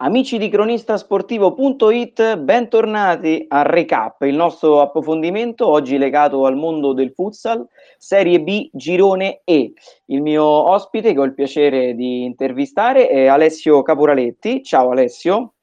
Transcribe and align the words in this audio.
Amici 0.00 0.38
di 0.38 0.48
cronistasportivo.it, 0.48 2.36
bentornati 2.36 3.46
a 3.48 3.62
Recap, 3.62 4.22
il 4.22 4.36
nostro 4.36 4.80
approfondimento 4.80 5.66
oggi 5.66 5.98
legato 5.98 6.46
al 6.46 6.54
mondo 6.54 6.92
del 6.92 7.10
futsal, 7.10 7.66
Serie 7.96 8.40
B, 8.40 8.70
Girone 8.72 9.40
E. 9.42 9.72
Il 10.04 10.22
mio 10.22 10.44
ospite 10.44 11.12
che 11.12 11.18
ho 11.18 11.24
il 11.24 11.34
piacere 11.34 11.96
di 11.96 12.22
intervistare 12.22 13.08
è 13.08 13.26
Alessio 13.26 13.82
Caporaletti. 13.82 14.62
Ciao 14.62 14.90
Alessio. 14.90 15.54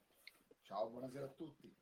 Ciao, 0.63 0.89
buonasera 0.89 1.23
a 1.23 1.31
tutti. 1.33 1.73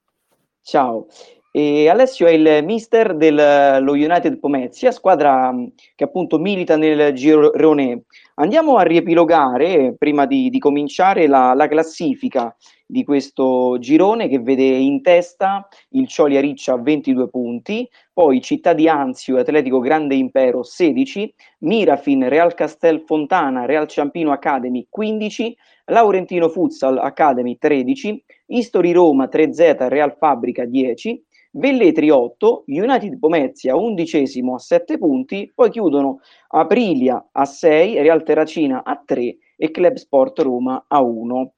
Ciao. 0.62 1.08
E 1.56 1.88
Alessio 1.88 2.26
è 2.26 2.32
il 2.32 2.64
mister 2.66 3.16
dello 3.16 3.92
United 3.92 4.40
Pomezia, 4.40 4.90
squadra 4.90 5.54
che 5.94 6.04
appunto 6.04 6.40
milita 6.40 6.78
nel 6.78 7.14
girone. 7.14 8.06
Andiamo 8.38 8.78
a 8.78 8.82
riepilogare, 8.82 9.94
prima 9.96 10.26
di, 10.26 10.50
di 10.50 10.58
cominciare, 10.58 11.28
la, 11.28 11.54
la, 11.54 11.68
classifica 11.68 12.56
di 12.88 13.04
questo 13.04 13.78
girone 13.78 14.30
che 14.30 14.40
vede 14.40 14.64
in 14.64 15.04
testa 15.04 15.68
il 15.90 16.08
Cioli 16.08 16.40
Riccia 16.40 16.74
a 16.74 16.82
22 16.82 17.30
punti, 17.30 17.88
poi 18.12 18.42
Città 18.42 18.74
di 18.74 18.90
Anzio 18.90 19.38
Atletico 19.38 19.78
Grande 19.78 20.16
Impero 20.16 20.64
16, 20.64 21.36
Mirafin, 21.60 22.30
Real 22.30 22.56
Castel 22.56 23.04
Fontana, 23.06 23.66
Real 23.66 23.88
Ciampino 23.88 24.32
Academy 24.32 24.88
15, 24.90 25.56
Laurentino 25.86 26.50
Futsal 26.50 26.98
Academy 26.98 27.60
13, 27.60 28.24
Istori 28.48 28.92
Roma 28.92 29.30
3Z 29.32 29.88
Real 29.90 30.16
Fabbrica 30.18 30.66
10, 30.66 31.24
Velletri 31.56 32.10
8, 32.10 32.64
United 32.66 33.20
Pomezia 33.20 33.76
undicesimo 33.76 34.56
a 34.56 34.60
7 34.60 34.98
punti, 34.98 35.52
poi 35.54 35.70
chiudono 35.70 36.20
Aprilia 36.48 37.30
a 37.32 37.46
6, 37.46 38.02
Real 38.02 38.24
Terracina 38.24 38.84
a 38.84 39.00
3 39.06 39.38
e 39.56 39.70
Club 39.70 39.94
Sport 39.94 40.40
Roma 40.40 40.86
a 40.88 41.00
1. 41.04 41.54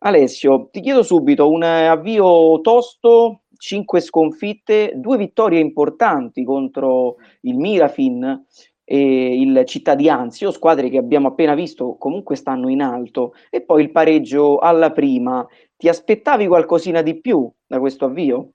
Alessio, 0.00 0.68
ti 0.70 0.80
chiedo 0.80 1.02
subito 1.02 1.50
un 1.50 1.62
avvio 1.62 2.60
tosto, 2.60 3.44
5 3.56 4.00
sconfitte, 4.00 4.92
due 4.96 5.16
vittorie 5.16 5.58
importanti 5.58 6.44
contro 6.44 7.16
il 7.40 7.56
Mirafin 7.56 8.44
e 8.84 9.40
il 9.40 9.64
Città 9.64 9.94
di 9.94 10.10
Anzio, 10.10 10.50
squadre 10.50 10.90
che 10.90 10.98
abbiamo 10.98 11.28
appena 11.28 11.54
visto 11.54 11.96
comunque 11.96 12.36
stanno 12.36 12.68
in 12.68 12.82
alto, 12.82 13.32
e 13.48 13.62
poi 13.62 13.80
il 13.80 13.90
pareggio 13.90 14.58
alla 14.58 14.92
prima. 14.92 15.46
Ti 15.78 15.88
aspettavi 15.88 16.46
qualcosina 16.46 17.00
di 17.00 17.18
più 17.18 17.50
da 17.66 17.78
questo 17.80 18.04
avvio? 18.04 18.50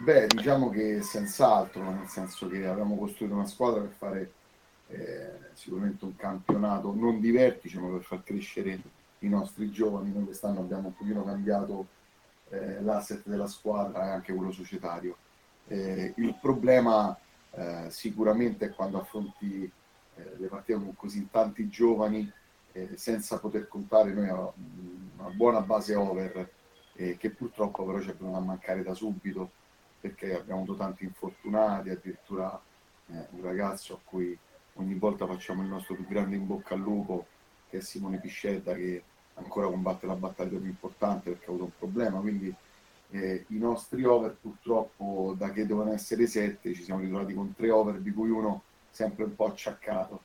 Beh, 0.00 0.26
diciamo 0.28 0.70
che 0.70 1.02
senz'altro, 1.02 1.82
nel 1.82 2.06
senso 2.06 2.48
che 2.48 2.64
abbiamo 2.66 2.96
costruito 2.96 3.34
una 3.34 3.46
squadra 3.46 3.80
per 3.80 3.90
fare 3.90 4.32
eh, 4.88 5.50
sicuramente 5.54 6.04
un 6.04 6.14
campionato 6.14 6.94
non 6.94 7.20
di 7.20 7.30
vertice, 7.30 7.78
ma 7.80 7.88
per 7.90 8.02
far 8.02 8.22
crescere 8.22 8.80
i 9.18 9.28
nostri 9.28 9.70
giovani. 9.70 10.12
Noi 10.12 10.24
quest'anno 10.24 10.60
abbiamo 10.60 10.88
un 10.88 10.96
pochino 10.96 11.24
cambiato 11.24 11.88
eh, 12.50 12.80
l'asset 12.80 13.26
della 13.26 13.48
squadra 13.48 14.06
e 14.06 14.10
anche 14.10 14.32
quello 14.32 14.52
societario. 14.52 15.16
Eh, 15.66 16.14
il 16.16 16.38
problema 16.40 17.16
eh, 17.50 17.86
sicuramente 17.90 18.66
è 18.66 18.70
quando 18.70 19.00
affronti 19.00 19.70
eh, 20.14 20.32
le 20.36 20.46
partite 20.46 20.78
con 20.78 20.94
così 20.94 21.28
tanti 21.30 21.68
giovani 21.68 22.30
eh, 22.72 22.90
senza 22.94 23.38
poter 23.40 23.68
contare 23.68 24.12
noi 24.12 24.28
una 24.28 25.30
buona 25.30 25.60
base 25.60 25.94
over 25.94 26.50
che 26.98 27.30
purtroppo 27.30 27.84
però 27.84 28.00
ci 28.00 28.10
è 28.10 28.14
venuta 28.16 28.38
a 28.38 28.40
mancare 28.40 28.82
da 28.82 28.92
subito 28.92 29.52
perché 30.00 30.36
abbiamo 30.36 30.62
avuto 30.62 30.78
tanti 30.78 31.04
infortunati, 31.04 31.90
addirittura 31.90 32.60
eh, 33.08 33.26
un 33.30 33.42
ragazzo 33.42 33.94
a 33.94 33.98
cui 34.02 34.36
ogni 34.74 34.94
volta 34.94 35.26
facciamo 35.26 35.62
il 35.62 35.68
nostro 35.68 35.94
più 35.94 36.06
grande 36.06 36.36
in 36.36 36.46
bocca 36.46 36.74
al 36.74 36.80
lupo, 36.80 37.26
che 37.68 37.78
è 37.78 37.80
Simone 37.80 38.18
Piscetta, 38.18 38.74
che 38.74 39.02
ancora 39.34 39.66
combatte 39.66 40.06
la 40.06 40.14
battaglia 40.14 40.58
più 40.58 40.68
importante 40.68 41.30
perché 41.30 41.46
ha 41.46 41.48
avuto 41.48 41.64
un 41.64 41.76
problema, 41.78 42.20
quindi 42.20 42.54
eh, 43.10 43.44
i 43.48 43.58
nostri 43.58 44.04
over 44.04 44.36
purtroppo 44.40 45.34
da 45.36 45.50
che 45.50 45.66
dovevano 45.66 45.94
essere 45.94 46.26
sette 46.26 46.74
ci 46.74 46.82
siamo 46.82 47.00
ritrovati 47.00 47.34
con 47.34 47.54
tre 47.54 47.70
over 47.70 48.00
di 48.00 48.12
cui 48.12 48.30
uno 48.30 48.62
sempre 48.90 49.24
un 49.24 49.34
po' 49.34 49.46
acciaccato. 49.46 50.20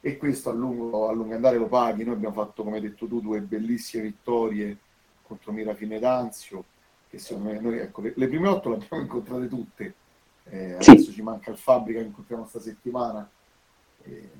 E 0.00 0.16
questo 0.16 0.50
a 0.50 0.52
lungo, 0.52 1.08
a 1.08 1.12
lungo 1.12 1.34
andare 1.34 1.56
lo 1.56 1.66
paghi. 1.66 2.04
Noi 2.04 2.14
abbiamo 2.14 2.34
fatto 2.34 2.62
come 2.62 2.76
hai 2.76 2.82
detto 2.82 3.06
tu 3.06 3.20
due 3.20 3.40
bellissime 3.40 4.04
vittorie 4.04 4.76
contro 5.22 5.52
Mirafine 5.52 5.98
d'Anzio 5.98 6.64
che 7.08 7.18
secondo 7.18 7.50
me 7.50 7.60
noi, 7.60 7.78
ecco, 7.78 8.02
le, 8.02 8.12
le 8.14 8.28
prime 8.28 8.48
otto 8.48 8.68
le 8.68 8.76
abbiamo 8.76 9.02
incontrate 9.02 9.48
tutte, 9.48 9.94
eh, 10.44 10.76
sì. 10.80 10.90
adesso 10.90 11.12
ci 11.12 11.22
manca 11.22 11.50
il 11.50 11.58
Fabbrica 11.58 12.00
che 12.00 12.06
incontriamo 12.06 12.46
sta 12.46 12.60
settimana. 12.60 13.28
Eh, 14.02 14.30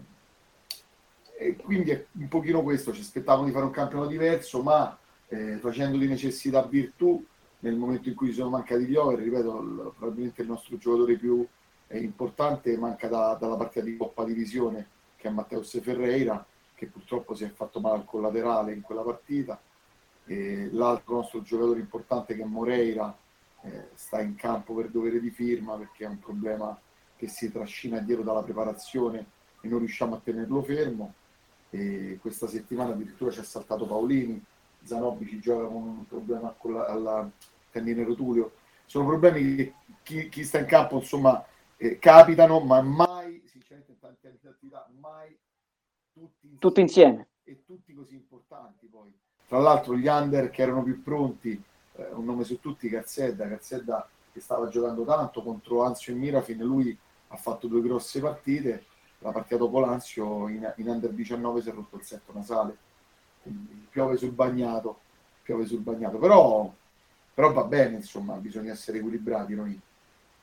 e 1.40 1.56
quindi 1.56 1.90
è 1.90 2.04
un 2.12 2.28
pochino 2.28 2.62
questo, 2.62 2.92
ci 2.92 3.00
aspettavamo 3.00 3.46
di 3.46 3.52
fare 3.52 3.64
un 3.64 3.70
campionato 3.70 4.10
diverso, 4.10 4.60
ma 4.62 4.96
eh, 5.28 5.56
facendo 5.58 5.96
di 5.96 6.08
necessità 6.08 6.62
virtù, 6.62 7.24
nel 7.60 7.76
momento 7.76 8.08
in 8.08 8.14
cui 8.14 8.28
ci 8.28 8.34
sono 8.34 8.50
mancati 8.50 8.84
gli 8.84 8.96
over, 8.96 9.18
ripeto, 9.18 9.60
l- 9.60 9.92
probabilmente 9.96 10.42
il 10.42 10.48
nostro 10.48 10.76
giocatore 10.78 11.16
più 11.16 11.46
eh, 11.86 11.98
importante 11.98 12.76
manca 12.76 13.08
da, 13.08 13.36
dalla 13.38 13.56
partita 13.56 13.84
di 13.84 13.96
Coppa 13.96 14.24
Divisione, 14.24 14.88
che 15.16 15.28
è 15.28 15.30
Matteo 15.30 15.62
Ferreira, 15.62 16.44
che 16.74 16.86
purtroppo 16.86 17.34
si 17.34 17.44
è 17.44 17.48
fatto 17.48 17.80
male 17.80 17.98
al 17.98 18.04
collaterale 18.04 18.72
in 18.72 18.80
quella 18.80 19.02
partita 19.02 19.60
l'altro 20.72 21.16
nostro 21.16 21.42
giocatore 21.42 21.80
importante 21.80 22.34
che 22.34 22.42
è 22.42 22.46
Moreira 22.46 23.16
eh, 23.62 23.88
sta 23.94 24.20
in 24.20 24.34
campo 24.34 24.74
per 24.74 24.88
dovere 24.90 25.20
di 25.20 25.30
firma 25.30 25.76
perché 25.76 26.04
è 26.04 26.08
un 26.08 26.18
problema 26.18 26.78
che 27.16 27.28
si 27.28 27.50
trascina 27.50 27.98
dietro 27.98 28.22
dalla 28.22 28.42
preparazione 28.42 29.26
e 29.60 29.68
non 29.68 29.80
riusciamo 29.80 30.14
a 30.14 30.20
tenerlo 30.22 30.62
fermo. 30.62 31.14
E 31.70 32.18
questa 32.20 32.46
settimana 32.46 32.92
addirittura 32.92 33.30
ci 33.30 33.40
è 33.40 33.42
saltato 33.42 33.86
Paolini, 33.86 34.42
Zanobbi 34.82 35.26
ci 35.26 35.40
gioca 35.40 35.66
con 35.66 35.82
un 35.82 36.06
problema 36.06 36.54
con 36.56 36.74
la, 36.74 36.86
alla 36.86 37.30
tendine 37.70 38.04
rotulio. 38.04 38.52
Sono 38.86 39.06
problemi 39.06 39.56
che 39.56 39.74
chi, 40.02 40.28
chi 40.28 40.44
sta 40.44 40.58
in 40.60 40.66
campo 40.66 40.96
insomma 40.96 41.44
eh, 41.76 41.98
capitano, 41.98 42.60
ma 42.60 42.80
mai, 42.80 43.42
sinceramente 43.46 43.92
in 43.92 43.98
tante 43.98 44.38
attività, 44.48 44.88
mai 44.98 45.36
tutti 46.12 46.46
insieme. 46.46 46.58
tutti 46.58 46.80
insieme. 46.80 47.28
E 47.42 47.64
tutti 47.64 47.92
così 47.92 48.14
importanti 48.14 48.27
tra 49.48 49.58
l'altro 49.58 49.96
gli 49.96 50.06
under 50.06 50.50
che 50.50 50.60
erano 50.60 50.82
più 50.82 51.02
pronti, 51.02 51.60
eh, 51.96 52.08
un 52.12 52.26
nome 52.26 52.44
su 52.44 52.60
tutti, 52.60 52.90
Cazzedda, 52.90 53.48
Cazzedda 53.48 54.08
che 54.30 54.40
stava 54.40 54.68
giocando 54.68 55.04
tanto 55.04 55.42
contro 55.42 55.82
Anzio 55.82 56.12
e 56.12 56.16
Mirafin, 56.16 56.58
lui 56.58 56.96
ha 57.28 57.36
fatto 57.36 57.66
due 57.66 57.80
grosse 57.80 58.20
partite, 58.20 58.84
la 59.20 59.32
partita 59.32 59.56
dopo 59.56 59.80
l'Anzio 59.80 60.48
in, 60.48 60.70
in 60.76 60.88
under 60.88 61.10
19 61.10 61.62
si 61.62 61.70
è 61.70 61.72
rotto 61.72 61.96
il 61.96 62.04
setto 62.04 62.30
nasale, 62.34 62.76
quindi 63.42 63.86
piove 63.90 64.18
sul 64.18 64.32
bagnato, 64.32 65.00
piove 65.42 65.64
sul 65.64 65.80
bagnato, 65.80 66.18
però, 66.18 66.70
però 67.32 67.52
va 67.52 67.64
bene, 67.64 67.96
insomma, 67.96 68.34
bisogna 68.34 68.72
essere 68.72 68.98
equilibrati, 68.98 69.54
noi. 69.54 69.80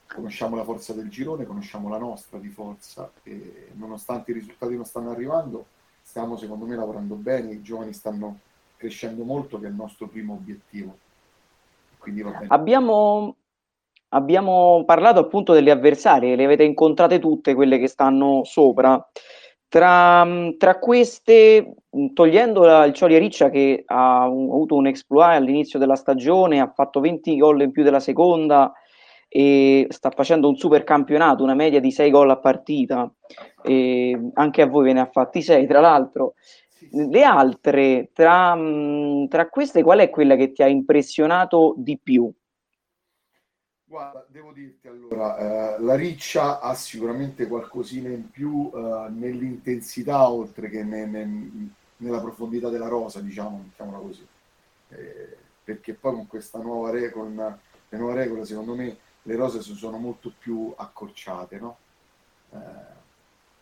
Conosciamo 0.07 0.55
la 0.55 0.63
forza 0.63 0.93
del 0.93 1.09
girone, 1.09 1.45
conosciamo 1.45 1.89
la 1.89 1.97
nostra 1.97 2.37
di 2.37 2.49
forza 2.49 3.11
e 3.23 3.69
nonostante 3.73 4.31
i 4.31 4.35
risultati 4.35 4.75
non 4.75 4.85
stanno 4.85 5.09
arrivando, 5.09 5.65
stiamo 6.01 6.37
secondo 6.37 6.65
me 6.65 6.75
lavorando 6.75 7.15
bene, 7.15 7.53
i 7.53 7.63
giovani 7.63 7.91
stanno 7.91 8.39
crescendo 8.77 9.23
molto, 9.23 9.59
che 9.59 9.65
è 9.65 9.69
il 9.69 9.75
nostro 9.75 10.07
primo 10.07 10.33
obiettivo. 10.33 10.97
Abbiamo, 12.47 13.35
abbiamo 14.09 14.83
parlato 14.85 15.19
appunto 15.19 15.53
delle 15.53 15.71
avversarie, 15.71 16.35
le 16.35 16.45
avete 16.45 16.63
incontrate 16.63 17.19
tutte 17.19 17.53
quelle 17.53 17.79
che 17.79 17.87
stanno 17.87 18.43
sopra. 18.43 19.03
Tra, 19.67 20.25
tra 20.57 20.79
queste, 20.79 21.73
togliendo 22.13 22.83
il 22.85 22.93
Cioli 22.93 23.17
Riccia 23.17 23.49
che 23.49 23.83
ha 23.85 24.27
un, 24.27 24.51
avuto 24.51 24.75
un 24.75 24.87
exploit 24.87 25.35
all'inizio 25.35 25.79
della 25.79 25.95
stagione, 25.95 26.61
ha 26.61 26.71
fatto 26.71 26.99
20 26.99 27.37
gol 27.37 27.61
in 27.61 27.71
più 27.71 27.83
della 27.83 27.99
seconda 27.99 28.71
e 29.27 29.87
sta 29.89 30.11
facendo 30.11 30.47
un 30.47 30.55
super 30.55 30.85
campionato, 30.85 31.43
una 31.43 31.55
media 31.55 31.81
di 31.81 31.91
6 31.91 32.09
gol 32.09 32.29
a 32.29 32.37
partita, 32.37 33.11
e 33.63 34.29
anche 34.33 34.61
a 34.61 34.67
voi 34.67 34.85
ve 34.85 34.93
ne 34.93 35.01
ha 35.01 35.09
fatti 35.11 35.41
6 35.41 35.67
tra 35.67 35.81
l'altro. 35.81 36.35
Le 36.91 37.23
altre, 37.23 38.11
tra, 38.13 38.55
mm, 38.55 39.27
tra 39.27 39.49
queste, 39.49 39.83
qual 39.83 39.99
è 39.99 40.09
quella 40.09 40.35
che 40.35 40.51
ti 40.51 40.63
ha 40.63 40.67
impressionato 40.67 41.75
di 41.77 41.99
più? 42.01 42.31
Guarda, 43.87 44.25
devo 44.27 44.51
dirti 44.51 44.87
allora, 44.87 45.75
eh, 45.75 45.81
la 45.81 45.95
riccia 45.95 46.59
ha 46.59 46.73
sicuramente 46.73 47.47
qualcosina 47.47 48.09
in 48.09 48.29
più 48.29 48.71
eh, 48.73 49.09
nell'intensità 49.09 50.27
oltre 50.29 50.69
che 50.69 50.83
ne, 50.83 51.05
ne, 51.05 51.71
nella 51.97 52.19
profondità 52.19 52.69
della 52.69 52.87
rosa, 52.87 53.21
diciamo, 53.21 53.61
mettiamola 53.63 53.99
così. 53.99 54.27
Eh, 54.89 55.37
perché 55.63 55.93
poi 55.93 56.13
con 56.13 56.27
questa 56.27 56.59
nuova 56.59 56.89
regola, 56.89 57.57
le 57.89 57.97
nuove 57.97 58.15
regole, 58.15 58.45
secondo 58.45 58.75
me, 58.75 58.97
le 59.21 59.35
rose 59.35 59.61
sono 59.61 59.97
molto 59.97 60.33
più 60.37 60.73
accorciate, 60.75 61.57
no? 61.57 61.77
Eh, 62.51 62.57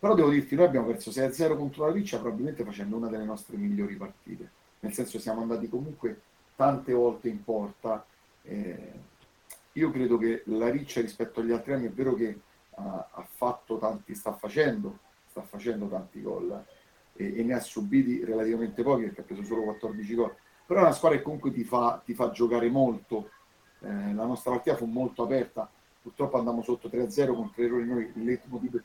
però 0.04 0.16
devo 0.16 0.32
dirti, 0.32 0.56
noi 0.56 0.66
abbiamo 0.66 0.88
perso 0.88 1.12
6-0 1.12 1.56
contro 1.56 1.86
la 1.86 1.94
Riccia 1.94 2.20
probabilmente 2.20 2.66
facendo 2.66 2.98
una 2.98 3.08
delle 3.08 3.24
nostre 3.24 3.56
migliori 3.56 3.96
partite. 3.96 4.52
Nel 4.82 4.92
senso 4.92 5.18
siamo 5.18 5.40
andati 5.40 5.70
comunque 5.70 6.20
tante 6.58 6.92
volte 6.92 7.30
in 7.30 7.42
porta. 7.42 8.06
Eh, 8.42 8.92
io 9.72 9.92
credo 9.92 10.18
che 10.18 10.44
la 10.48 10.70
Riccia 10.70 11.00
rispetto 11.00 11.40
agli 11.40 11.54
altri 11.54 11.72
anni 11.72 11.86
è 11.86 11.90
vero 11.90 12.16
che 12.16 12.38
ha, 12.72 13.08
ha 13.12 13.26
fatto 13.26 13.78
tanti, 13.78 14.14
sta 14.14 14.34
facendo, 14.34 15.00
sta 15.30 15.42
facendo 15.42 15.88
tanti 15.88 16.22
gol 16.22 16.52
e, 17.14 17.40
e, 17.40 17.42
ne 17.42 17.54
ha 17.54 17.62
subiti 17.62 18.26
relativamente 18.26 18.84
pochi 18.84 19.04
perché 19.04 19.22
ha 19.22 19.24
preso 19.24 19.44
solo 19.46 19.64
14 19.64 20.16
gol. 20.16 20.36
Però 20.66 20.82
è 20.82 20.84
una 20.84 20.92
squadra 20.92 21.18
che 21.18 21.24
comunque 21.24 21.54
ti 21.54 21.64
fa, 21.64 22.02
ti 22.04 22.14
fa 22.14 22.30
giocare 22.32 22.70
molto. 22.70 23.30
Eh, 23.80 24.14
la 24.14 24.26
nostra 24.26 24.52
partita 24.52 24.76
fu 24.76 24.84
molto 24.84 25.24
aperta, 25.24 25.72
purtroppo 26.02 26.36
andiamo 26.36 26.62
sotto 26.62 26.90
3-0 26.90 27.34
con 27.34 27.54
tre 27.54 27.64
errori 27.64 27.86
noi, 27.86 28.12
il 28.16 28.24
leitmotiv 28.26 28.84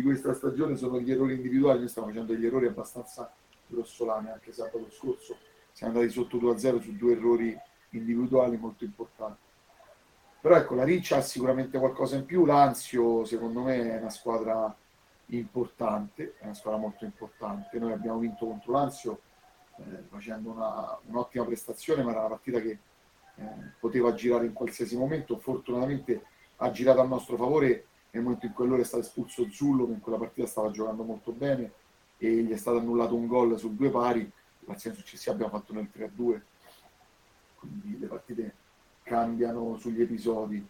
di 0.00 0.06
questa 0.06 0.32
stagione 0.32 0.76
sono 0.76 0.98
gli 0.98 1.12
errori 1.12 1.34
individuali, 1.34 1.80
noi 1.80 1.88
stiamo 1.88 2.08
facendo 2.08 2.32
degli 2.32 2.46
errori 2.46 2.66
abbastanza 2.66 3.30
grossolani, 3.66 4.30
anche 4.30 4.52
sabato 4.52 4.86
scorso 4.90 5.36
siamo 5.72 5.92
andati 5.94 6.12
sotto 6.12 6.38
2-0 6.38 6.80
su 6.80 6.96
due 6.96 7.12
errori 7.12 7.58
individuali 7.90 8.56
molto 8.56 8.84
importanti. 8.84 9.38
Però 10.40 10.56
ecco, 10.56 10.74
la 10.74 10.84
Riccia 10.84 11.18
ha 11.18 11.20
sicuramente 11.20 11.78
qualcosa 11.78 12.16
in 12.16 12.24
più, 12.24 12.46
l'Anzio 12.46 13.24
secondo 13.24 13.62
me 13.62 13.96
è 13.96 13.98
una 13.98 14.10
squadra 14.10 14.74
importante, 15.26 16.34
è 16.38 16.44
una 16.44 16.54
squadra 16.54 16.80
molto 16.80 17.04
importante. 17.04 17.78
Noi 17.78 17.92
abbiamo 17.92 18.18
vinto 18.18 18.46
contro 18.46 18.72
l'Anzio 18.72 19.20
eh, 19.76 20.04
facendo 20.08 20.50
una, 20.50 20.98
un'ottima 21.06 21.44
prestazione, 21.44 22.02
ma 22.02 22.10
era 22.10 22.20
una 22.20 22.28
partita 22.28 22.58
che 22.60 22.78
eh, 23.36 23.44
poteva 23.78 24.14
girare 24.14 24.46
in 24.46 24.54
qualsiasi 24.54 24.96
momento. 24.96 25.38
Fortunatamente 25.38 26.24
ha 26.56 26.70
girato 26.70 27.00
a 27.00 27.04
nostro 27.04 27.36
favore 27.36 27.86
nel 28.10 28.22
momento 28.22 28.46
in 28.46 28.52
cui 28.52 28.64
allora 28.64 28.82
è 28.82 28.84
stato 28.84 29.02
espulso 29.02 29.48
Zullo, 29.50 29.86
che 29.86 29.92
in 29.92 30.00
quella 30.00 30.18
partita 30.18 30.46
stava 30.46 30.70
giocando 30.70 31.02
molto 31.04 31.32
bene 31.32 31.72
e 32.18 32.28
gli 32.42 32.50
è 32.50 32.56
stato 32.56 32.78
annullato 32.78 33.14
un 33.14 33.26
gol 33.26 33.58
su 33.58 33.74
due 33.74 33.90
pari. 33.90 34.30
L'azione 34.60 34.96
successiva 34.96 35.34
abbiamo 35.34 35.52
fatto 35.52 35.72
nel 35.72 35.88
3-2. 35.94 36.40
Quindi 37.56 37.98
le 37.98 38.06
partite 38.06 38.54
cambiano 39.02 39.76
sugli 39.76 40.02
episodi. 40.02 40.66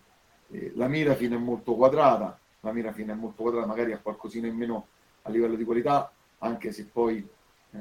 Eh, 0.50 0.72
la 0.74 0.88
mira 0.88 1.14
fine 1.14 1.36
è 1.36 1.38
molto 1.38 1.74
quadrata, 1.74 2.38
la 2.60 2.72
mira 2.72 2.92
fine 2.92 3.12
è 3.12 3.16
molto 3.16 3.42
quadrata, 3.42 3.66
magari 3.66 3.92
ha 3.92 3.98
qualcosina 3.98 4.46
in 4.46 4.56
meno 4.56 4.86
a 5.22 5.30
livello 5.30 5.54
di 5.54 5.64
qualità, 5.64 6.12
anche 6.38 6.72
se 6.72 6.86
poi 6.86 7.26
eh, 7.72 7.78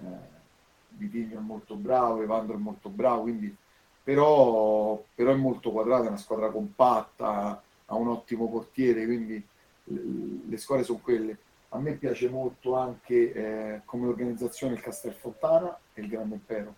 Vitigno 0.90 1.38
è 1.38 1.42
molto 1.42 1.76
bravo, 1.76 2.22
Evandro 2.22 2.56
è 2.56 2.60
molto 2.60 2.90
bravo, 2.90 3.22
quindi, 3.22 3.56
però, 4.04 5.02
però 5.16 5.32
è 5.32 5.36
molto 5.36 5.72
quadrata, 5.72 6.06
è 6.06 6.08
una 6.08 6.18
squadra 6.18 6.50
compatta, 6.50 7.62
ha 7.90 7.96
un 7.96 8.08
ottimo 8.08 8.50
portiere, 8.50 9.06
quindi 9.06 9.46
le, 9.84 10.02
le 10.48 10.58
squadre 10.58 10.84
sono 10.84 11.00
quelle. 11.04 11.38
A 11.70 11.80
me 11.80 11.94
piace 11.94 12.30
molto 12.30 12.76
anche 12.76 13.34
eh, 13.34 13.82
come 13.86 14.08
organizzazione 14.08 14.74
il 14.74 14.82
Castelfontana 14.82 15.78
e 15.94 16.02
il 16.02 16.08
Grande 16.08 16.36
Impero, 16.36 16.74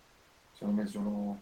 secondo 0.52 0.82
me 0.82 0.86
sono 0.86 1.40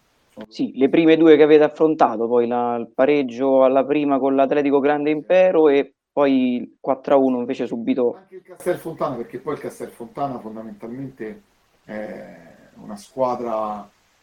sì, 0.49 0.73
le 0.77 0.89
prime 0.89 1.17
due 1.17 1.37
che 1.37 1.43
avete 1.43 1.65
affrontato, 1.65 2.27
poi 2.27 2.47
la, 2.47 2.77
il 2.77 2.89
pareggio 2.95 3.65
alla 3.65 3.85
prima 3.85 4.19
con 4.19 4.35
l'Atletico 4.35 4.79
Grande 4.79 5.11
Impero 5.11 5.69
e 5.69 5.95
poi 6.13 6.57
il 6.57 6.77
4-1 6.85 7.39
invece 7.39 7.67
subito. 7.67 8.15
Anche 8.17 8.37
il 8.37 8.43
Castelfontana, 8.43 9.17
perché 9.17 9.39
poi 9.39 9.55
il 9.55 9.61
Castelfontana 9.61 10.39
fondamentalmente 10.39 11.43
è 11.85 12.37
una 12.77 12.97
squadra 12.97 13.81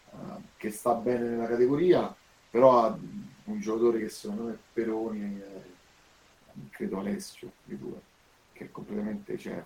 uh, 0.09 0.17
che 0.55 0.69
sta 0.71 0.93
bene 0.93 1.29
nella 1.29 1.47
categoria, 1.47 2.13
però 2.49 2.83
ha 2.83 2.97
un 3.45 3.59
giocatore 3.59 3.99
che 3.99 4.09
secondo 4.09 4.44
me 4.44 4.53
è 4.53 4.57
Peroni, 4.73 5.41
eh, 5.41 6.69
credo 6.69 6.99
Alessio, 6.99 7.51
di 7.63 7.77
due, 7.77 7.99
che 8.53 8.65
è 8.65 8.71
completamente, 8.71 9.38
cioè, 9.38 9.63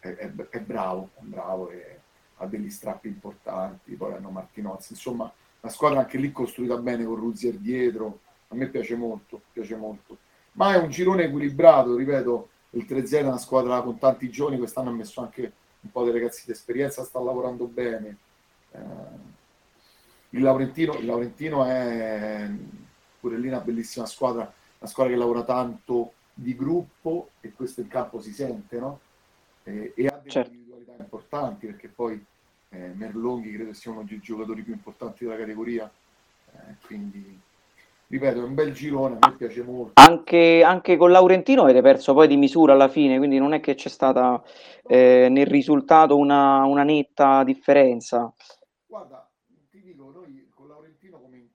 è, 0.00 0.08
è, 0.08 0.32
è 0.32 0.60
bravo, 0.60 1.10
è 1.14 1.22
bravo 1.22 1.70
e 1.70 2.00
ha 2.36 2.46
degli 2.46 2.70
strappi 2.70 3.08
importanti, 3.08 3.94
poi 3.94 4.14
hanno 4.14 4.30
Martinozzi, 4.30 4.92
insomma 4.92 5.30
la 5.60 5.68
squadra 5.68 6.00
anche 6.00 6.18
lì 6.18 6.30
costruita 6.30 6.76
bene 6.76 7.04
con 7.04 7.16
Ruzier 7.16 7.54
dietro, 7.54 8.20
a 8.48 8.54
me 8.54 8.68
piace 8.68 8.96
molto, 8.96 9.42
piace 9.52 9.76
molto. 9.76 10.16
Ma 10.52 10.74
è 10.74 10.78
un 10.78 10.88
girone 10.88 11.24
equilibrato, 11.24 11.96
ripeto, 11.96 12.48
il 12.70 12.86
3-0 12.88 13.10
è 13.10 13.22
una 13.22 13.38
squadra 13.38 13.80
con 13.82 13.98
tanti 13.98 14.30
giovani, 14.30 14.58
quest'anno 14.58 14.90
ha 14.90 14.92
messo 14.92 15.20
anche 15.20 15.52
un 15.80 15.90
po' 15.90 16.04
dei 16.04 16.12
ragazzi 16.12 16.44
di 16.46 16.52
esperienza, 16.52 17.04
sta 17.04 17.20
lavorando 17.20 17.66
bene. 17.66 18.16
Eh, 18.70 19.36
il, 20.30 20.42
Laurentino, 20.42 20.94
il 20.94 21.06
Laurentino 21.06 21.64
è 21.64 22.48
pure 23.20 23.38
lì 23.38 23.48
una 23.48 23.60
bellissima 23.60 24.06
squadra, 24.06 24.52
una 24.78 24.90
squadra 24.90 25.12
che 25.12 25.18
lavora 25.18 25.42
tanto 25.42 26.12
di 26.32 26.54
gruppo 26.54 27.30
e 27.40 27.52
questo 27.52 27.80
in 27.80 27.88
campo 27.88 28.20
si 28.20 28.32
sente, 28.32 28.78
no? 28.78 29.00
E, 29.64 29.92
e 29.96 30.06
ha 30.06 30.16
delle 30.16 30.30
certo. 30.30 30.52
individualità 30.52 30.94
importanti 30.98 31.66
perché 31.66 31.88
poi 31.88 32.24
eh, 32.70 32.92
Merlonghi 32.94 33.52
credo 33.52 33.72
sia 33.72 33.90
uno 33.90 34.04
dei 34.04 34.20
giocatori 34.20 34.62
più 34.62 34.72
importanti 34.72 35.24
della 35.24 35.36
categoria, 35.36 35.90
eh, 36.52 36.74
quindi 36.86 37.40
ripeto 38.08 38.40
è 38.40 38.42
un 38.42 38.54
bel 38.54 38.72
girone, 38.72 39.16
a 39.18 39.28
me 39.28 39.36
piace 39.36 39.62
molto. 39.62 39.92
Anche, 39.94 40.62
anche, 40.62 40.96
con 40.96 41.10
Laurentino 41.10 41.62
avete 41.62 41.82
perso 41.82 42.14
poi 42.14 42.26
di 42.26 42.36
misura 42.36 42.72
alla 42.72 42.88
fine, 42.88 43.18
quindi 43.18 43.38
non 43.38 43.52
è 43.52 43.60
che 43.60 43.74
c'è 43.74 43.88
stata 43.88 44.42
eh, 44.86 45.28
nel 45.30 45.46
risultato 45.46 46.16
una, 46.16 46.64
una, 46.64 46.84
netta 46.84 47.44
differenza. 47.44 48.32
Guarda, 48.86 49.27
noi 50.10 50.50
con 50.54 50.68
Laurentino 50.68 51.18
come 51.18 51.36
in 51.36 51.46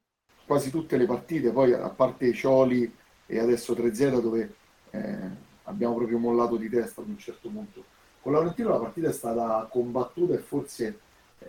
quasi 0.46 0.70
tutte 0.70 0.98
le 0.98 1.06
partite, 1.06 1.52
poi 1.52 1.74
a 1.74 1.90
parte 1.90 2.34
Cioli 2.34 2.92
e 3.26 3.40
adesso 3.40 3.74
3-0 3.74 4.20
dove 4.20 4.54
eh, 4.90 5.18
abbiamo 5.64 5.96
proprio 5.96 6.18
mollato 6.18 6.58
di 6.58 6.70
testa 6.70 7.02
ad 7.02 7.08
un 7.08 7.18
certo 7.18 7.50
punto 7.50 7.94
con 8.24 8.32
Laurentino 8.32 8.70
la 8.70 8.78
partita 8.78 9.10
è 9.10 9.12
stata 9.12 9.68
combattuta 9.70 10.34
e 10.34 10.38
forse 10.38 10.98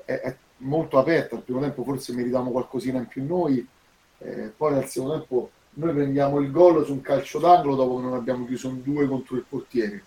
è, 0.04 0.12
è 0.12 0.36
molto 0.58 0.98
aperta. 0.98 1.36
Al 1.36 1.42
primo 1.42 1.60
tempo 1.60 1.84
forse 1.84 2.12
meritiamo 2.12 2.50
qualcosina 2.50 2.98
in 2.98 3.06
più 3.06 3.24
noi, 3.24 3.64
eh, 4.18 4.52
poi 4.56 4.74
al 4.74 4.88
secondo 4.88 5.18
tempo 5.18 5.50
noi 5.74 5.94
prendiamo 5.94 6.40
il 6.40 6.50
gol 6.50 6.84
su 6.84 6.92
un 6.92 7.00
calcio 7.00 7.38
d'angolo 7.38 7.76
dopo 7.76 7.96
che 7.96 8.02
non 8.02 8.14
abbiamo 8.14 8.44
chiuso 8.44 8.68
un 8.68 8.82
2 8.82 9.06
contro 9.06 9.36
il 9.36 9.44
portiere. 9.48 10.02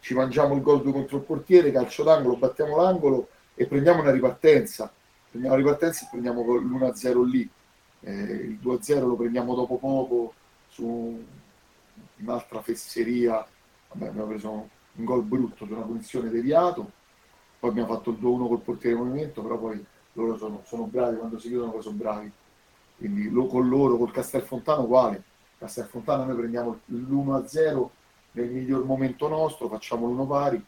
Ci 0.00 0.12
mangiamo 0.12 0.54
il 0.54 0.60
gol 0.60 0.82
2 0.82 0.92
contro 0.92 1.16
il 1.16 1.22
portiere, 1.22 1.72
calcio 1.72 2.02
d'angolo, 2.02 2.36
battiamo 2.36 2.76
l'angolo 2.76 3.28
e 3.54 3.66
prendiamo 3.66 4.02
una 4.02 4.10
ripartenza. 4.10 4.92
Prendiamo 5.30 5.56
la 5.56 5.62
ripartenza 5.62 6.04
e 6.04 6.08
prendiamo 6.10 6.42
l'1-0 6.42 7.24
lì. 7.24 7.48
Eh, 8.00 8.12
il 8.12 8.58
2-0 8.60 9.06
lo 9.06 9.14
prendiamo 9.14 9.54
dopo 9.54 9.76
poco 9.76 10.34
su 10.68 11.24
un'altra 12.16 12.60
fesseria. 12.62 13.46
Vabbè, 13.92 14.08
abbiamo 14.08 14.26
preso 14.26 14.50
un 14.50 15.04
gol 15.04 15.22
brutto 15.22 15.66
su 15.66 15.72
una 15.72 15.84
punizione 15.84 16.30
deviato, 16.30 16.90
poi 17.60 17.70
abbiamo 17.70 17.94
fatto 17.94 18.10
il 18.10 18.18
2-1 18.20 18.48
col 18.48 18.60
portiere 18.60 18.96
in 18.96 19.04
movimento, 19.04 19.42
però 19.42 19.56
poi 19.56 19.84
loro 20.14 20.36
sono, 20.36 20.62
sono 20.64 20.84
bravi, 20.84 21.16
quando 21.16 21.38
si 21.38 21.48
chiudono 21.48 21.70
poi 21.70 21.82
sono 21.82 21.96
bravi. 21.96 22.32
Quindi 22.96 23.30
lo, 23.30 23.46
con 23.46 23.68
loro, 23.68 23.96
col 23.96 24.10
Castelfontano 24.10 24.82
uguale. 24.82 25.22
Castelfontano 25.58 26.24
noi 26.24 26.36
prendiamo 26.36 26.80
l'1-0 26.86 27.88
nel 28.32 28.50
miglior 28.50 28.84
momento 28.84 29.28
nostro, 29.28 29.68
facciamo 29.68 30.06
l'uno 30.06 30.26
pari, 30.26 30.62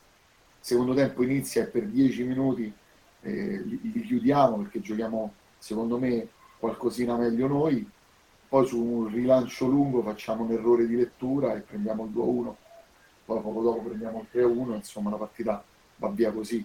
secondo 0.60 0.94
tempo 0.94 1.22
inizia 1.24 1.62
e 1.62 1.66
per 1.66 1.86
10 1.86 2.22
minuti 2.24 2.72
eh, 3.22 3.62
li, 3.64 3.80
li, 3.82 4.02
chiudiamo 4.02 4.58
perché 4.58 4.80
giochiamo 4.80 5.32
secondo 5.58 5.98
me 5.98 6.28
qualcosina 6.58 7.16
meglio 7.16 7.46
noi, 7.46 7.88
poi 8.48 8.66
su 8.66 8.82
un 8.82 9.08
rilancio 9.08 9.66
lungo 9.66 10.02
facciamo 10.02 10.44
un 10.44 10.52
errore 10.52 10.86
di 10.86 10.96
lettura 10.96 11.54
e 11.54 11.60
prendiamo 11.60 12.04
il 12.04 12.10
2-1 12.10 12.54
poi 13.24 13.40
poco 13.40 13.62
dopo 13.62 13.82
prendiamo 13.82 14.20
il 14.20 14.40
3-1, 14.40 14.74
insomma 14.74 15.10
la 15.10 15.16
partita 15.16 15.62
va 15.96 16.08
via 16.08 16.32
così. 16.32 16.64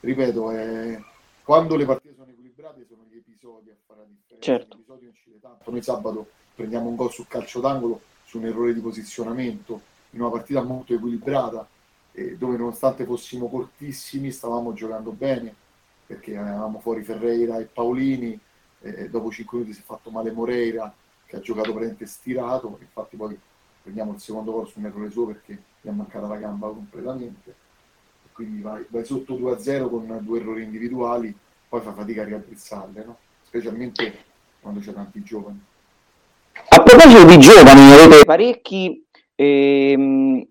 Ripeto, 0.00 0.50
è... 0.50 1.00
quando 1.42 1.76
le 1.76 1.84
partite 1.86 2.14
sono 2.14 2.30
equilibrate 2.30 2.84
sono 2.86 3.02
gli 3.10 3.16
episodi 3.16 3.70
a 3.70 3.76
fare 3.86 4.00
la 4.00 4.06
differenza. 4.06 4.44
Certo. 4.44 4.76
Episodi 4.76 5.04
non 5.06 5.14
ci 5.14 5.38
tanto. 5.40 5.70
Noi 5.70 5.82
sabato 5.82 6.28
prendiamo 6.54 6.88
un 6.88 6.96
gol 6.96 7.10
sul 7.10 7.26
calcio 7.26 7.60
d'angolo 7.60 8.02
su 8.24 8.38
un 8.38 8.46
errore 8.46 8.74
di 8.74 8.80
posizionamento 8.80 9.80
in 10.10 10.20
una 10.20 10.30
partita 10.30 10.62
molto 10.62 10.94
equilibrata 10.94 11.66
eh, 12.12 12.36
dove 12.36 12.56
nonostante 12.56 13.04
fossimo 13.04 13.48
cortissimi 13.48 14.30
stavamo 14.30 14.72
giocando 14.72 15.10
bene 15.10 15.54
perché 16.06 16.36
avevamo 16.36 16.78
fuori 16.80 17.02
Ferreira 17.02 17.58
e 17.58 17.64
Paolini 17.64 18.38
eh, 18.80 19.08
dopo 19.08 19.30
5 19.30 19.58
minuti 19.58 19.74
si 19.74 19.80
è 19.80 19.84
fatto 19.84 20.10
male 20.10 20.30
Moreira 20.30 20.92
che 21.26 21.36
ha 21.36 21.40
giocato 21.40 21.70
praticamente 21.70 22.06
stirato 22.06 22.76
infatti 22.80 23.16
poi 23.16 23.38
prendiamo 23.84 24.12
il 24.12 24.20
secondo 24.20 24.52
gol 24.52 24.66
su 24.66 24.78
un 24.78 24.86
errore 24.86 25.10
suo 25.10 25.26
perché 25.26 25.62
gli 25.82 25.88
è 25.88 25.92
mancata 25.92 26.26
la 26.26 26.36
gamba 26.36 26.68
completamente. 26.68 27.54
Quindi 28.32 28.62
vai, 28.62 28.84
vai 28.88 29.04
sotto 29.04 29.34
2-0 29.34 29.90
con 29.90 30.18
due 30.22 30.40
errori 30.40 30.62
individuali, 30.62 31.32
poi 31.68 31.80
fa 31.82 31.92
fatica 31.92 32.22
a 32.22 32.24
riaddrizzarle, 32.24 33.04
no? 33.04 33.18
specialmente 33.42 34.24
quando 34.60 34.80
c'è 34.80 34.92
tanti 34.92 35.22
giovani. 35.22 35.60
A 36.70 36.82
proposito 36.82 37.26
di 37.26 37.38
giovani, 37.38 37.92
avete 37.92 38.24
parecchi. 38.24 39.06
Ehm, 39.36 40.48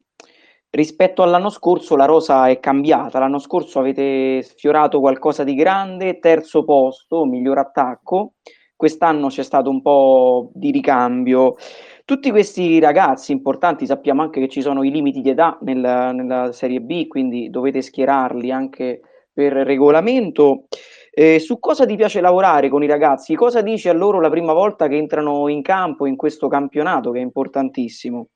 rispetto 0.74 1.22
all'anno 1.22 1.50
scorso 1.50 1.96
la 1.96 2.06
rosa 2.06 2.48
è 2.48 2.60
cambiata. 2.60 3.20
L'anno 3.20 3.40
scorso 3.40 3.80
avete 3.80 4.42
sfiorato 4.42 5.00
qualcosa 5.00 5.44
di 5.44 5.56
grande, 5.56 6.20
terzo 6.20 6.64
posto, 6.64 7.26
miglior 7.26 7.60
attacco. 7.60 8.34
Quest'anno 8.76 9.28
c'è 9.28 9.44
stato 9.44 9.70
un 9.70 9.82
po' 9.82 10.50
di 10.54 10.72
ricambio. 10.72 11.56
Tutti 12.06 12.32
questi 12.32 12.80
ragazzi 12.80 13.32
importanti 13.32 13.86
sappiamo 13.86 14.24
anche 14.24 14.42
che 14.42 14.50
ci 14.50 14.62
sono 14.62 14.84
i 14.84 14.92
limiti 14.92 15.22
di 15.22 15.30
età 15.30 15.58
nel, 15.62 15.78
nella 15.80 16.52
Serie 16.52 16.82
B, 16.82 17.08
quindi 17.08 17.50
dovete 17.50 17.82
schierarli 17.82 18.52
anche 18.52 19.02
per 19.32 19.54
regolamento. 19.54 20.66
Eh, 21.12 21.40
su 21.40 21.60
cosa 21.60 21.86
ti 21.86 21.96
piace 21.96 22.20
lavorare 22.20 22.70
con 22.70 22.84
i 22.84 22.88
ragazzi? 22.88 23.36
Cosa 23.36 23.62
dici 23.62 23.88
a 23.88 23.94
loro 23.94 24.20
la 24.20 24.30
prima 24.30 24.54
volta 24.54 24.88
che 24.88 24.98
entrano 24.98 25.48
in 25.48 25.62
campo 25.62 26.08
in 26.08 26.16
questo 26.16 26.48
campionato 26.48 27.12
che 27.12 27.20
è 27.20 27.22
importantissimo? 27.22 28.28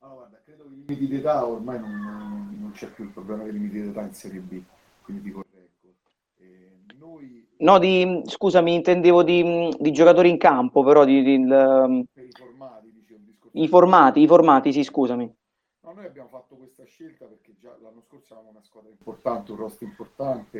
Allora, 0.00 0.20
guarda, 0.20 0.40
credo 0.42 0.64
che 0.68 0.74
i 0.74 0.77
limiti 0.88 1.06
di 1.06 1.16
età 1.16 1.46
ormai 1.46 1.78
non, 1.78 2.56
non, 2.58 2.70
c'è 2.72 2.88
più 2.88 3.04
il 3.04 3.10
problema 3.10 3.42
dei 3.42 3.52
limiti 3.52 3.80
di 3.80 3.88
età 3.88 4.02
in 4.02 4.14
Serie 4.14 4.40
B, 4.40 4.62
quindi 5.02 5.22
ti 5.22 5.30
correggo. 5.30 5.94
Eh, 6.38 6.78
noi... 6.98 7.46
No, 7.58 7.78
di, 7.78 8.22
scusami, 8.24 8.74
intendevo 8.74 9.22
di, 9.22 9.74
di, 9.78 9.92
giocatori 9.92 10.30
in 10.30 10.38
campo, 10.38 10.82
però 10.82 11.04
di, 11.04 11.22
di 11.22 11.32
il, 11.32 12.06
per 12.12 12.24
i 12.24 12.30
formati, 12.32 12.92
dicevo, 12.92 13.20
I 13.52 13.68
formati, 13.68 14.20
i 14.22 14.26
formati, 14.26 14.72
sì, 14.72 14.82
scusami. 14.82 15.36
No, 15.80 15.92
noi 15.92 16.06
abbiamo 16.06 16.28
fatto 16.28 16.56
questa 16.56 16.84
scelta 16.84 17.26
perché 17.26 17.54
già 17.58 17.76
l'anno 17.82 18.02
scorso 18.06 18.34
avevamo 18.34 18.56
una 18.56 18.64
squadra 18.64 18.90
importante, 18.90 19.52
un 19.52 19.58
roster 19.58 19.88
importante, 19.88 20.58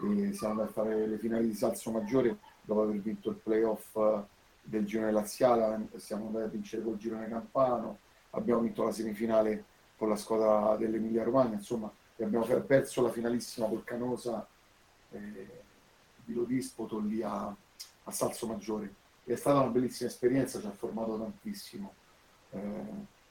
e 0.00 0.32
siamo 0.32 0.54
andati 0.54 0.70
a 0.70 0.72
fare 0.72 1.06
le 1.06 1.18
finali 1.18 1.46
di 1.46 1.54
Salso 1.54 1.90
Maggiore 1.90 2.38
dopo 2.62 2.82
aver 2.82 3.00
vinto 3.00 3.30
il 3.30 3.36
playoff 3.36 3.94
eh, 3.96 4.22
del 4.62 4.84
girone 4.84 5.12
laziale, 5.12 5.88
siamo 5.96 6.26
andati 6.26 6.44
a 6.44 6.48
vincere 6.48 6.82
col 6.82 6.96
girone 6.96 7.28
campano, 7.28 7.98
abbiamo 8.30 8.60
vinto 8.60 8.84
la 8.84 8.92
semifinale 8.92 9.64
con 9.96 10.08
la 10.08 10.16
squadra 10.16 10.76
dell'Emilia 10.76 11.24
Romagna, 11.24 11.54
insomma 11.54 11.90
abbiamo 12.24 12.44
perso 12.62 13.02
la 13.02 13.10
finalissima 13.10 13.66
col 13.68 13.84
Canosa 13.84 14.46
eh, 15.10 15.62
di 16.24 16.34
Lodispoto 16.34 16.98
lì 16.98 17.22
a, 17.22 17.46
a 17.46 18.10
Salso 18.10 18.46
Maggiore. 18.46 18.94
È 19.24 19.34
stata 19.34 19.60
una 19.60 19.70
bellissima 19.70 20.08
esperienza, 20.08 20.60
ci 20.60 20.66
ha 20.66 20.70
formato 20.70 21.18
tantissimo. 21.18 21.94
Eh, 22.50 22.60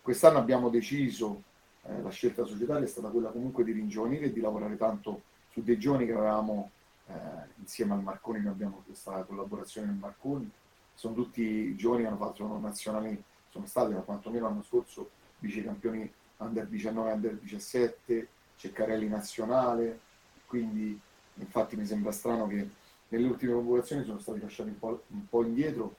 quest'anno 0.02 0.38
abbiamo 0.38 0.70
deciso, 0.70 1.44
eh, 1.84 2.02
la 2.02 2.10
scelta 2.10 2.46
societaria 2.46 2.86
è 2.86 2.90
stata 2.90 3.10
quella 3.10 3.30
comunque 3.30 3.64
di 3.64 3.72
ringiovanire 3.72 4.26
e 4.26 4.34
di 4.34 4.40
lavorare 4.40 4.78
tanto 4.78 5.22
su 5.52 5.64
dei 5.64 5.78
giovani 5.80 6.06
che 6.06 6.14
avevamo 6.14 6.72
eh, 7.08 7.14
insieme 7.60 7.94
al 7.94 8.04
Marconi, 8.04 8.40
noi 8.40 8.52
abbiamo 8.52 8.84
questa 8.86 9.24
collaborazione 9.24 9.88
con 9.88 9.98
Marconi, 9.98 10.52
sono 10.94 11.14
tutti 11.14 11.76
giovani 11.76 12.04
che 12.04 12.08
hanno 12.08 12.18
fatto 12.18 12.36
sono 12.36 12.60
nazionali, 12.60 13.22
sono 13.58 13.66
stati 13.66 13.94
da 13.94 14.02
quantomeno 14.02 14.48
l'anno 14.48 14.64
scorso 14.64 15.10
vice 15.40 15.64
campioni 15.64 16.12
under 16.38 16.68
19 16.68 17.12
under 17.12 17.34
17, 17.36 18.28
Ceccarelli 18.56 19.08
nazionale, 19.08 20.00
quindi 20.46 21.00
infatti 21.36 21.76
mi 21.76 21.86
sembra 21.86 22.12
strano 22.12 22.48
che 22.48 22.70
nelle 23.10 23.28
ultime 23.28 23.54
convocazioni 23.54 24.04
sono 24.04 24.20
stati 24.20 24.40
lasciati 24.40 24.70
un 24.70 24.80
po', 24.80 25.04
un 25.08 25.28
po 25.28 25.44
indietro. 25.44 25.98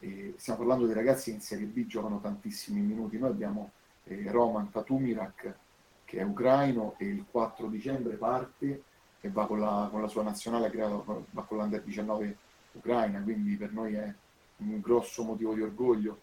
E 0.00 0.34
stiamo 0.36 0.60
parlando 0.60 0.86
dei 0.86 0.94
ragazzi 0.94 1.30
che 1.30 1.36
in 1.36 1.42
Serie 1.42 1.66
B 1.66 1.86
giocano 1.86 2.20
tantissimi 2.20 2.80
minuti, 2.80 3.18
noi 3.18 3.30
abbiamo 3.30 3.70
eh, 4.04 4.30
Roman 4.30 4.70
Tatumirak 4.70 5.54
che 6.04 6.18
è 6.18 6.22
ucraino 6.22 6.94
e 6.98 7.06
il 7.06 7.24
4 7.30 7.66
dicembre 7.68 8.16
parte 8.16 8.82
e 9.20 9.30
va 9.30 9.46
con 9.46 9.58
la, 9.58 9.88
con 9.90 10.02
la 10.02 10.08
sua 10.08 10.22
nazionale, 10.22 10.68
creato, 10.68 11.26
va 11.30 11.42
con 11.44 11.58
l'Under 11.58 11.82
19 11.82 12.36
Ucraina, 12.72 13.22
quindi 13.22 13.56
per 13.56 13.72
noi 13.72 13.94
è 13.94 14.14
un 14.58 14.80
grosso 14.80 15.24
motivo 15.24 15.54
di 15.54 15.62
orgoglio, 15.62 16.20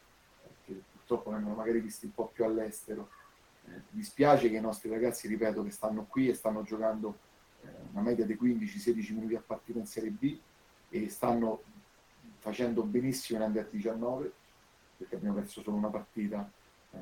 purtroppo 1.12 1.32
vengono 1.32 1.56
magari 1.56 1.82
visti 1.82 2.06
un 2.06 2.14
po' 2.14 2.28
più 2.28 2.46
all'estero. 2.46 3.10
Eh, 3.66 3.82
dispiace 3.90 4.50
che 4.50 4.56
i 4.56 4.62
nostri 4.62 4.90
ragazzi, 4.90 5.28
ripeto, 5.28 5.62
che 5.64 5.72
stanno 5.72 6.06
qui 6.08 6.30
e 6.30 6.34
stanno 6.34 6.64
giocando 6.64 7.18
eh, 7.64 7.68
una 7.92 8.02
media 8.02 8.26
di 8.26 8.38
15-16 8.42 9.14
minuti 9.14 9.36
a 9.36 9.44
partita 9.46 9.80
in 9.80 9.86
Serie 9.86 10.10
B 10.10 10.38
e 10.90 11.10
stanno 11.10 11.64
facendo 12.38 12.84
benissimo 12.84 13.40
in 13.40 13.46
Under 13.46 13.68
19, 13.70 14.32
perché 14.98 15.16
abbiamo 15.16 15.36
perso 15.36 15.62
solo 15.62 15.76
una 15.76 15.90
partita. 15.90 16.50
Eh, 16.92 16.98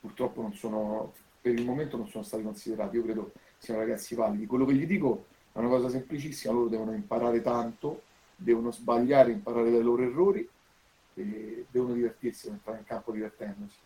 purtroppo 0.00 0.40
non 0.40 0.54
sono, 0.54 1.12
per 1.38 1.52
il 1.52 1.66
momento 1.66 1.98
non 1.98 2.08
sono 2.08 2.24
stati 2.24 2.42
considerati, 2.42 2.96
io 2.96 3.02
credo 3.02 3.32
siano 3.58 3.80
ragazzi 3.80 4.14
validi. 4.14 4.46
Quello 4.46 4.64
che 4.64 4.72
gli 4.72 4.86
dico 4.86 5.26
è 5.52 5.58
una 5.58 5.68
cosa 5.68 5.90
semplicissima, 5.90 6.54
loro 6.54 6.68
devono 6.68 6.94
imparare 6.94 7.42
tanto, 7.42 8.04
devono 8.36 8.70
sbagliare, 8.72 9.32
imparare 9.32 9.70
dai 9.70 9.82
loro 9.82 10.02
errori 10.02 10.48
e 11.14 11.66
devono 11.70 11.94
divertirsi, 11.94 12.44
devono 12.44 12.58
entrare 12.58 12.78
in 12.78 12.84
campo 12.84 13.12
divertendosi, 13.12 13.76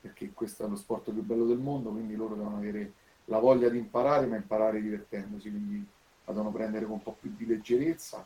perché 0.00 0.32
questo 0.32 0.64
è 0.64 0.68
lo 0.68 0.76
sport 0.76 1.12
più 1.12 1.22
bello 1.22 1.46
del 1.46 1.58
mondo, 1.58 1.90
quindi 1.90 2.14
loro 2.14 2.34
devono 2.34 2.56
avere 2.56 2.92
la 3.26 3.38
voglia 3.38 3.68
di 3.68 3.78
imparare, 3.78 4.26
ma 4.26 4.36
imparare 4.36 4.80
divertendosi, 4.80 5.50
quindi 5.50 5.86
la 6.24 6.32
devono 6.32 6.50
prendere 6.50 6.84
con 6.84 6.94
un 6.94 7.02
po' 7.02 7.16
più 7.18 7.32
di 7.36 7.46
leggerezza 7.46 8.24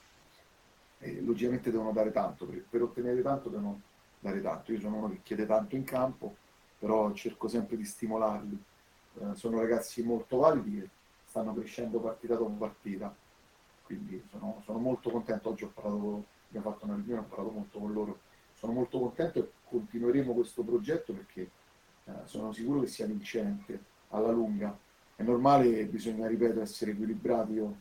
e 0.99 1.21
logicamente 1.21 1.71
devono 1.71 1.93
dare 1.93 2.11
tanto, 2.11 2.47
per, 2.47 2.65
per 2.69 2.83
ottenere 2.83 3.21
tanto 3.23 3.49
devono 3.49 3.81
dare 4.19 4.41
tanto. 4.41 4.73
Io 4.73 4.81
sono 4.81 4.97
uno 4.97 5.11
che 5.11 5.21
chiede 5.23 5.47
tanto 5.47 5.77
in 5.77 5.85
campo, 5.85 6.37
però 6.79 7.13
cerco 7.13 7.49
sempre 7.49 7.77
di 7.77 7.85
stimolarli. 7.85 8.63
Eh, 9.21 9.35
sono 9.35 9.61
ragazzi 9.61 10.03
molto 10.03 10.39
validi 10.39 10.81
che 10.81 10.89
stanno 11.25 11.55
crescendo 11.55 12.01
partita 12.01 12.37
dopo 12.37 12.53
partita 12.53 13.15
quindi 13.85 14.23
sono, 14.31 14.61
sono 14.65 14.79
molto 14.79 15.11
contento, 15.11 15.51
oggi 15.51 15.65
ho 15.65 15.73
parlato, 15.73 16.25
abbiamo 16.49 16.71
fatto 16.71 16.87
una 16.87 16.95
riunione, 16.95 17.21
ho 17.21 17.25
parlato 17.25 17.51
molto 17.51 17.79
con 17.79 17.93
loro, 17.93 18.19
sono 18.65 18.73
molto 18.73 18.99
contento 18.99 19.39
e 19.39 19.51
continueremo 19.69 20.33
questo 20.33 20.63
progetto 20.63 21.13
perché 21.13 21.51
eh, 22.05 22.13
sono 22.25 22.51
sicuro 22.51 22.81
che 22.81 22.87
sia 22.87 23.05
vincente 23.05 23.79
alla 24.09 24.31
lunga. 24.31 24.75
È 25.15 25.23
normale, 25.23 25.85
bisogna, 25.85 26.27
ripeto, 26.27 26.63
essere 26.63 26.93
equilibrati. 26.93 27.53
Io, 27.53 27.77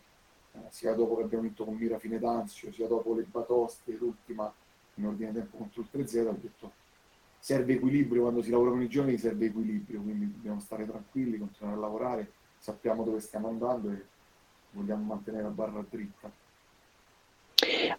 eh, 0.52 0.60
sia 0.68 0.94
dopo 0.94 1.16
che 1.16 1.24
abbiamo 1.24 1.44
vinto 1.44 1.64
con 1.64 1.76
Mira 1.76 1.98
Fine 2.00 2.20
d'Anzio, 2.20 2.74
sia 2.74 2.88
dopo 2.88 3.14
le 3.14 3.24
batoste, 3.24 3.96
l'ultima 3.96 4.54
in 4.96 5.06
ordine 5.06 5.32
di 5.32 5.38
tempo 5.38 5.58
contro 5.58 5.82
il 5.82 5.88
3-0, 5.90 6.28
ho 6.28 6.38
detto 6.40 6.72
serve 7.40 7.74
equilibrio, 7.74 8.22
quando 8.22 8.42
si 8.42 8.50
lavora 8.50 8.72
con 8.72 8.82
i 8.82 8.88
giovani 8.90 9.18
serve 9.18 9.46
equilibrio, 9.48 10.02
quindi 10.02 10.32
dobbiamo 10.32 10.60
stare 10.60 10.86
tranquilli, 10.86 11.38
continuare 11.38 11.78
a 11.78 11.80
lavorare, 11.80 12.32
sappiamo 12.58 13.04
dove 13.04 13.20
stiamo 13.22 13.48
andando 13.48 13.90
e 13.90 14.06
vogliamo 14.72 15.04
mantenere 15.04 15.44
la 15.44 15.50
barra 15.50 15.84
dritta. 15.90 16.43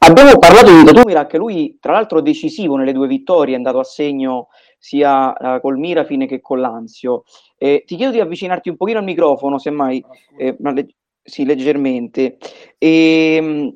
Abbiamo 0.06 0.38
parlato 0.38 0.70
di 0.70 0.84
Tatumira, 0.84 1.26
che 1.26 1.38
lui 1.38 1.78
tra 1.80 1.92
l'altro 1.92 2.20
decisivo 2.20 2.76
nelle 2.76 2.92
due 2.92 3.06
vittorie, 3.06 3.54
è 3.54 3.56
andato 3.56 3.78
a 3.78 3.84
segno 3.84 4.48
sia 4.78 5.32
uh, 5.32 5.60
col 5.62 5.78
Mirafine 5.78 6.26
che 6.26 6.42
con 6.42 6.60
l'Anzio. 6.60 7.22
Eh, 7.56 7.84
ti 7.86 7.96
chiedo 7.96 8.12
di 8.12 8.20
avvicinarti 8.20 8.68
un 8.68 8.76
pochino 8.76 8.98
al 8.98 9.04
microfono, 9.04 9.56
semmai, 9.56 10.04
ah, 10.06 10.14
eh, 10.36 10.56
le- 10.58 10.88
sì, 11.22 11.46
leggermente. 11.46 12.36
E, 12.76 13.36
ehm, 13.36 13.74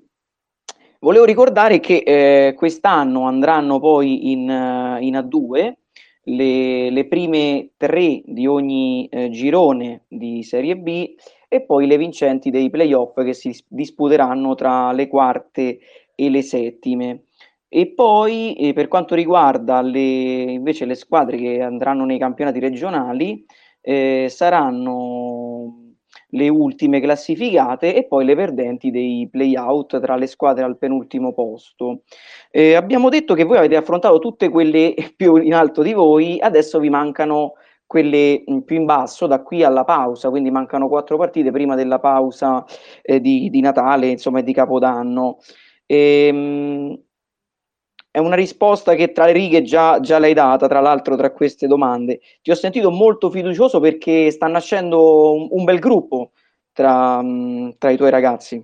volevo 1.00 1.24
ricordare 1.24 1.80
che 1.80 2.02
eh, 2.04 2.52
quest'anno 2.54 3.22
andranno 3.22 3.80
poi 3.80 4.30
in, 4.30 4.50
uh, 4.50 5.02
in 5.02 5.14
A2 5.14 5.72
le, 6.24 6.90
le, 6.90 7.06
prime 7.06 7.70
tre 7.78 8.20
di 8.22 8.46
ogni 8.46 9.06
eh, 9.06 9.30
girone 9.30 10.04
di 10.08 10.42
Serie 10.42 10.76
B 10.76 11.14
e 11.48 11.62
poi 11.62 11.86
le 11.86 11.96
vincenti 11.96 12.50
dei 12.50 12.68
playoff 12.68 13.22
che 13.24 13.32
si 13.32 13.58
disputeranno 13.66 14.54
tra 14.54 14.92
le 14.92 15.08
quarte 15.08 15.78
e 16.20 16.30
le 16.30 16.42
settime. 16.42 17.26
E 17.68 17.92
poi 17.94 18.54
eh, 18.54 18.72
per 18.72 18.88
quanto 18.88 19.14
riguarda 19.14 19.80
le, 19.82 20.00
invece 20.00 20.84
le 20.84 20.96
squadre 20.96 21.36
che 21.36 21.62
andranno 21.62 22.04
nei 22.04 22.18
campionati 22.18 22.58
regionali, 22.58 23.44
eh, 23.80 24.26
saranno 24.28 25.88
le 26.30 26.48
ultime 26.48 27.00
classificate 27.00 27.94
e 27.94 28.06
poi 28.06 28.24
le 28.24 28.34
perdenti 28.34 28.90
dei 28.90 29.28
playout 29.30 30.00
tra 30.00 30.16
le 30.16 30.26
squadre 30.26 30.64
al 30.64 30.76
penultimo 30.76 31.32
posto. 31.32 32.02
Eh, 32.50 32.74
abbiamo 32.74 33.08
detto 33.10 33.34
che 33.34 33.44
voi 33.44 33.58
avete 33.58 33.76
affrontato 33.76 34.18
tutte 34.18 34.48
quelle 34.48 34.94
più 35.16 35.36
in 35.36 35.54
alto 35.54 35.82
di 35.82 35.92
voi, 35.92 36.40
adesso 36.40 36.80
vi 36.80 36.90
mancano 36.90 37.52
quelle 37.86 38.42
mh, 38.44 38.58
più 38.60 38.76
in 38.76 38.84
basso 38.84 39.26
da 39.26 39.42
qui 39.42 39.62
alla 39.62 39.84
pausa, 39.84 40.28
quindi 40.30 40.50
mancano 40.50 40.88
quattro 40.88 41.16
partite 41.16 41.50
prima 41.50 41.74
della 41.74 41.98
pausa 41.98 42.64
eh, 43.02 43.20
di, 43.20 43.48
di, 43.50 43.60
Natale, 43.60 44.08
insomma, 44.08 44.40
di 44.42 44.52
Capodanno. 44.52 45.38
E, 45.90 46.26
ehm, 46.26 47.02
è 48.10 48.18
una 48.18 48.36
risposta 48.36 48.94
che 48.94 49.12
tra 49.12 49.26
le 49.26 49.32
righe 49.32 49.62
già, 49.62 50.00
già 50.00 50.18
l'hai 50.18 50.34
data, 50.34 50.66
tra 50.66 50.80
l'altro, 50.80 51.16
tra 51.16 51.30
queste 51.30 51.66
domande. 51.66 52.20
Ti 52.42 52.50
ho 52.50 52.54
sentito 52.54 52.90
molto 52.90 53.30
fiducioso 53.30 53.80
perché 53.80 54.30
sta 54.30 54.46
nascendo 54.46 55.32
un, 55.32 55.48
un 55.50 55.64
bel 55.64 55.78
gruppo 55.78 56.32
tra, 56.72 57.22
mh, 57.22 57.76
tra 57.78 57.90
i 57.90 57.96
tuoi 57.96 58.10
ragazzi. 58.10 58.56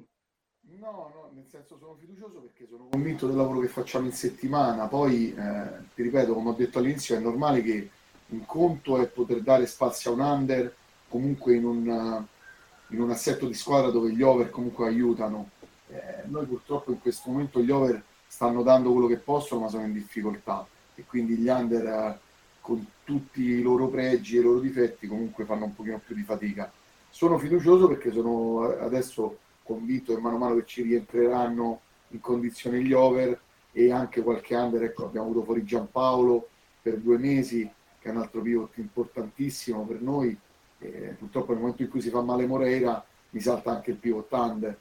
No, 0.81 1.11
no, 1.15 1.31
nel 1.35 1.47
senso 1.47 1.77
sono 1.79 1.97
fiducioso 1.99 2.41
perché 2.41 2.67
sono 2.69 2.89
convinto 2.91 3.27
del 3.27 3.37
lavoro 3.37 3.61
che 3.61 3.69
facciamo 3.69 4.07
in 4.07 4.13
settimana. 4.13 4.87
Poi, 4.87 5.35
eh, 5.35 5.85
ti 5.95 6.03
ripeto, 6.03 6.35
come 6.35 6.51
ho 6.51 6.55
detto 6.55 6.79
all'inizio, 6.79 7.17
è 7.17 7.21
normale 7.21 7.63
che 7.63 7.91
un 8.29 8.45
conto 8.47 8.99
è 8.99 9.07
poter 9.07 9.41
dare 9.41 9.67
spazio 9.67 10.11
a 10.11 10.15
un 10.15 10.21
under 10.21 10.75
comunque 11.09 11.55
in 11.55 11.65
un, 11.65 12.25
in 12.89 13.01
un 13.01 13.11
assetto 13.11 13.47
di 13.47 13.55
squadra 13.55 13.91
dove 13.91 14.13
gli 14.13 14.23
over 14.23 14.51
comunque 14.51 14.89
aiutano. 14.89 15.51
Eh, 15.89 16.23
noi 16.27 16.47
purtroppo 16.47 16.91
in 16.93 17.01
questo 17.01 17.31
momento 17.31 17.61
gli 17.61 17.71
over 17.71 18.03
stanno 18.27 18.63
dando 18.63 18.91
quello 18.93 19.07
che 19.07 19.19
possono 19.19 19.63
ma 19.63 19.69
sono 19.69 19.85
in 19.85 19.93
difficoltà 19.93 20.67
e 20.95 21.05
quindi 21.05 21.37
gli 21.37 21.49
under 21.49 21.87
eh, 21.87 22.19
con 22.61 22.85
tutti 23.05 23.43
i 23.43 23.63
loro 23.63 23.89
pregi 23.89 24.37
e 24.37 24.41
i 24.41 24.43
loro 24.43 24.61
difetti 24.61 25.07
comunque 25.07 25.45
fanno 25.45 25.67
un 25.67 25.75
pochino 25.75 26.01
più 26.05 26.15
di 26.15 26.23
fatica. 26.23 26.73
Sono 27.11 27.39
fiducioso 27.39 27.87
perché 27.87 28.11
sono 28.11 28.63
adesso 28.79 29.39
convinto 29.63 30.15
che 30.15 30.21
mano 30.21 30.37
a 30.37 30.39
mano 30.39 30.55
che 30.57 30.67
ci 30.67 30.83
rientreranno 30.83 31.81
in 32.09 32.21
condizione 32.21 32.83
gli 32.83 32.93
over 32.93 33.39
e 33.73 33.91
anche 33.91 34.23
qualche 34.23 34.55
under, 34.55 34.83
ecco 34.85 35.05
abbiamo 35.05 35.27
avuto 35.27 35.45
fuori 35.45 35.65
Giampaolo 35.65 36.49
per 36.81 36.99
due 36.99 37.19
mesi, 37.19 37.69
che 37.99 38.09
è 38.09 38.13
un 38.13 38.19
altro 38.19 38.41
pivot 38.41 38.77
importantissimo 38.79 39.85
per 39.85 40.01
noi. 40.01 40.37
Eh, 40.79 41.17
purtroppo 41.19 41.53
nel 41.53 41.61
momento 41.61 41.83
in 41.83 41.89
cui 41.89 42.01
si 42.01 42.11
fa 42.11 42.21
male 42.21 42.47
Moreira 42.47 43.05
mi 43.31 43.41
salta 43.41 43.71
anche 43.71 43.91
il 43.91 43.97
pivot 43.97 44.31
under 44.33 44.79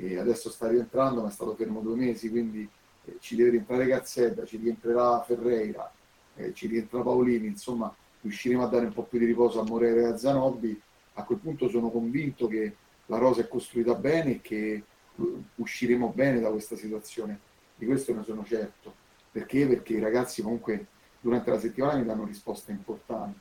e 0.00 0.16
adesso 0.16 0.48
sta 0.48 0.68
rientrando 0.68 1.22
ma 1.22 1.28
è 1.28 1.32
stato 1.32 1.54
fermo 1.56 1.80
due 1.80 1.96
mesi 1.96 2.30
quindi 2.30 2.68
eh, 3.04 3.16
ci 3.20 3.34
deve 3.34 3.50
rientrare 3.50 3.86
Gazzetta, 3.86 4.44
ci 4.44 4.56
rientrerà 4.58 5.20
Ferreira, 5.22 5.90
eh, 6.36 6.54
ci 6.54 6.66
rientra 6.66 7.02
Paolini, 7.02 7.46
insomma 7.46 7.94
riusciremo 8.20 8.64
a 8.64 8.68
dare 8.68 8.86
un 8.86 8.92
po' 8.92 9.02
più 9.02 9.18
di 9.18 9.24
riposo 9.24 9.60
a 9.60 9.64
Moreira 9.64 10.00
e 10.00 10.12
a 10.12 10.16
Zanobbi. 10.16 10.80
A 11.14 11.24
quel 11.24 11.38
punto 11.38 11.68
sono 11.68 11.90
convinto 11.90 12.46
che 12.46 12.76
la 13.06 13.18
rosa 13.18 13.40
è 13.40 13.48
costruita 13.48 13.94
bene 13.94 14.32
e 14.32 14.40
che 14.40 14.82
usciremo 15.56 16.12
bene 16.14 16.40
da 16.40 16.50
questa 16.50 16.76
situazione, 16.76 17.40
di 17.74 17.86
questo 17.86 18.14
ne 18.14 18.22
sono 18.22 18.44
certo. 18.44 18.94
Perché? 19.30 19.66
Perché 19.66 19.94
i 19.94 20.00
ragazzi 20.00 20.42
comunque 20.42 20.86
durante 21.20 21.50
la 21.50 21.58
settimana 21.58 21.98
mi 21.98 22.04
danno 22.04 22.24
risposte 22.24 22.70
importanti, 22.70 23.40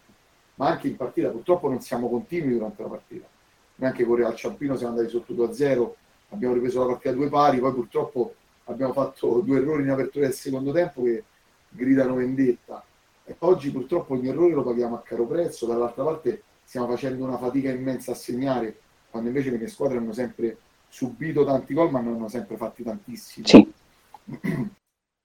ma 0.56 0.70
anche 0.70 0.88
in 0.88 0.96
partita 0.96 1.30
purtroppo 1.30 1.70
non 1.70 1.82
siamo 1.82 2.10
continui 2.10 2.54
durante 2.54 2.82
la 2.82 2.90
partita. 2.90 3.28
Neanche 3.76 4.06
con 4.06 4.16
Real 4.16 4.36
Ciampino 4.36 4.76
siamo 4.76 4.94
andati 4.94 5.12
sotto 5.12 5.34
2-0, 5.34 5.94
abbiamo 6.38 6.54
ripreso 6.54 6.80
la 6.80 6.86
partita 6.86 7.10
a 7.10 7.14
due 7.14 7.30
pari, 7.30 7.60
poi 7.60 7.74
purtroppo 7.74 8.36
abbiamo 8.66 8.94
fatto 8.94 9.42
due 9.42 9.58
errori 9.58 9.84
in 9.84 9.90
apertura 9.90 10.26
del 10.26 10.36
secondo 10.36 10.72
tempo 10.72 11.04
che 11.04 11.24
gridano 11.70 12.16
vendetta. 12.16 12.84
E 13.26 13.36
oggi 13.40 13.72
purtroppo 13.72 14.14
ogni 14.14 14.30
errore 14.30 14.54
lo 14.54 14.64
paghiamo 14.64 14.96
a 14.96 15.02
caro 15.02 15.26
prezzo, 15.26 15.66
dall'altra 15.66 16.04
parte 16.04 16.44
stiamo 16.64 16.88
facendo 16.88 17.26
una 17.26 17.38
fatica 17.38 17.70
immensa 17.70 18.12
a 18.12 18.16
segnare, 18.16 18.80
quando 19.10 19.30
invece 19.30 19.50
le 19.50 19.58
mie 19.58 19.68
squadre 19.68 19.98
hanno 19.98 20.14
sempre 20.14 20.58
subito 20.88 21.44
tanti 21.44 21.74
gol, 21.74 21.92
ma 21.92 22.00
ne 22.00 22.10
hanno 22.10 22.30
sempre 22.30 22.56
fatti 22.56 22.84
tantissimi. 22.84 23.48
Sì. 23.48 23.74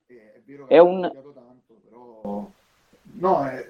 è 0.07 0.40
vero 0.45 0.66
che 0.66 0.75
è 0.75 0.78
un... 0.78 1.00
tanto, 1.02 1.81
però... 1.85 2.50
No, 3.02 3.47
è... 3.47 3.69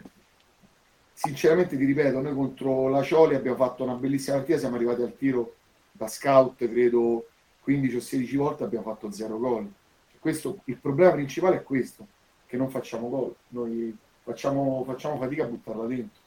sinceramente 1.12 1.76
ti 1.76 1.84
ripeto, 1.84 2.20
noi 2.20 2.34
contro 2.34 2.88
la 2.88 3.02
Cioli 3.02 3.34
abbiamo 3.34 3.56
fatto 3.56 3.82
una 3.82 3.94
bellissima 3.94 4.36
partita, 4.36 4.58
siamo 4.58 4.76
arrivati 4.76 5.02
al 5.02 5.16
tiro 5.16 5.56
da 5.92 6.06
scout, 6.06 6.56
credo 6.66 7.26
15 7.62 7.96
o 7.96 8.00
16 8.00 8.36
volte, 8.36 8.64
abbiamo 8.64 8.84
fatto 8.84 9.10
zero 9.10 9.38
gol. 9.38 9.70
Questo, 10.18 10.58
il 10.64 10.76
problema 10.78 11.12
principale 11.12 11.56
è 11.56 11.62
questo, 11.62 12.06
che 12.46 12.56
non 12.56 12.70
facciamo 12.70 13.08
gol. 13.08 13.34
Noi 13.48 13.96
facciamo, 14.22 14.84
facciamo 14.84 15.16
fatica 15.16 15.44
a 15.44 15.48
buttarla 15.48 15.86
dentro. 15.86 16.20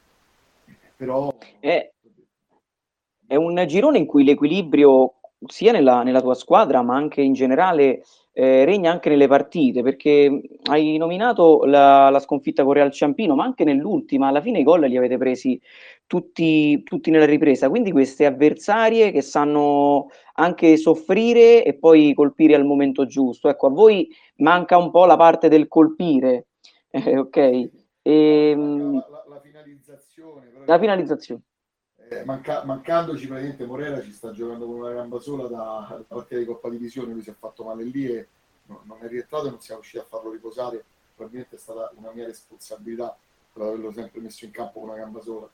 Però... 0.95 1.35
È, 1.59 1.91
è 3.27 3.35
un 3.35 3.63
girone 3.67 3.97
in 3.97 4.05
cui 4.05 4.23
l'equilibrio 4.23 5.14
sia 5.47 5.71
nella, 5.71 6.03
nella, 6.03 6.21
tua 6.21 6.33
squadra, 6.33 6.81
ma 6.81 6.95
anche 6.95 7.21
in 7.21 7.33
generale 7.33 8.03
eh, 8.33 8.65
regna 8.65 8.91
anche 8.91 9.09
nelle 9.09 9.27
partite, 9.27 9.81
perché 9.81 10.41
hai 10.63 10.97
nominato 10.97 11.63
la, 11.65 12.09
la, 12.09 12.19
sconfitta 12.19 12.63
con 12.63 12.73
Real 12.73 12.91
Ciampino, 12.91 13.35
ma 13.35 13.43
anche 13.43 13.63
nell'ultima, 13.63 14.27
alla 14.27 14.41
fine 14.41 14.59
i 14.59 14.63
gol 14.63 14.81
li 14.81 14.97
avete 14.97 15.17
presi 15.17 15.59
tutti, 16.07 16.83
tutti 16.83 17.11
nella 17.11 17.25
ripresa, 17.25 17.69
quindi 17.69 17.91
queste 17.91 18.25
avversarie 18.25 19.11
che 19.11 19.21
sanno 19.21 20.07
anche 20.33 20.77
soffrire 20.77 21.63
e 21.63 21.73
poi 21.75 22.13
colpire 22.13 22.55
al 22.55 22.65
momento 22.65 23.05
giusto. 23.05 23.49
Ecco, 23.49 23.67
a 23.67 23.71
voi 23.71 24.07
manca 24.37 24.77
un 24.77 24.91
po' 24.91 25.05
la 25.05 25.17
parte 25.17 25.47
del 25.47 25.67
colpire, 25.67 26.47
eh, 26.89 27.17
ok? 27.17 27.69
E, 28.01 28.53
la, 28.55 29.07
la, 29.09 29.25
la, 29.29 29.39
finalizzazione. 29.41 30.51
La 30.65 30.77
finalizzazione. 30.77 31.41
Eh, 32.07 32.23
manca, 32.23 32.63
mancandoci 32.63 33.25
praticamente 33.25 33.65
Morera 33.65 33.99
ci 33.99 34.11
sta 34.11 34.31
giocando 34.31 34.67
con 34.67 34.75
una 34.75 34.91
gamba 34.91 35.19
sola 35.19 35.47
da, 35.47 35.87
da 35.89 36.15
partita 36.15 36.39
di 36.39 36.45
Coppa 36.45 36.69
Divisione, 36.69 37.13
lui 37.13 37.23
si 37.23 37.31
è 37.31 37.33
fatto 37.33 37.63
male 37.63 37.83
lì 37.83 38.05
e 38.05 38.27
no, 38.67 38.81
non 38.83 38.99
è 39.01 39.07
rientrato 39.07 39.47
e 39.47 39.49
non 39.49 39.59
siamo 39.59 39.81
riusciti 39.81 40.03
a 40.03 40.07
farlo 40.07 40.31
riposare, 40.31 40.83
probabilmente 41.15 41.55
è 41.55 41.59
stata 41.59 41.91
una 41.95 42.11
mia 42.11 42.27
responsabilità 42.27 43.17
per 43.51 43.63
averlo 43.63 43.91
sempre 43.91 44.21
messo 44.21 44.45
in 44.45 44.51
campo 44.51 44.81
con 44.81 44.89
una 44.89 44.99
gamba 44.99 45.19
sola. 45.21 45.49